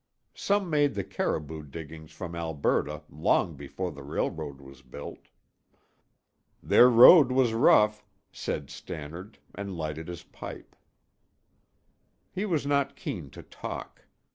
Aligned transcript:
Some 0.33 0.67
made 0.67 0.95
the 0.95 1.03
Caribou 1.03 1.61
diggings 1.61 2.11
from 2.11 2.35
Alberta 2.35 3.03
long 3.07 3.53
before 3.53 3.91
the 3.91 4.01
railroad 4.01 4.59
was 4.59 4.81
built." 4.81 5.27
"Their 6.63 6.89
road 6.89 7.31
was 7.31 7.53
rough," 7.53 8.03
said 8.31 8.71
Stannard 8.71 9.37
and 9.53 9.77
lighted 9.77 10.07
his 10.07 10.23
pipe. 10.23 10.75
He 12.31 12.47
was 12.47 12.65
not 12.65 12.95
keen 12.95 13.29
to 13.29 13.43
talk. 13.43 14.05